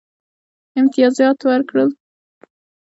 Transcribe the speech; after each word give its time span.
امتیازات 0.79 1.39
ورکړل. 1.47 1.89